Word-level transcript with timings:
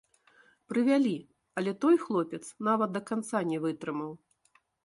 Прывялі, 0.71 1.11
але 1.61 1.71
той 1.85 1.95
хлопец 2.05 2.41
нават 2.71 2.89
да 2.99 3.05
канца 3.11 3.39
не 3.55 3.63
вытрымаў. 3.67 4.11